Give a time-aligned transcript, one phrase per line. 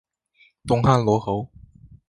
[0.65, 1.51] 东汉罗侯。